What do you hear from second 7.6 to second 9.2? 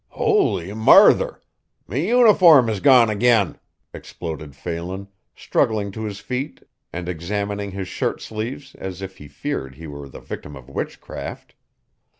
his shirt sleeves as if